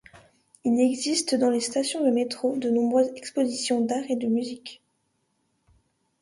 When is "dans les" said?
1.35-1.59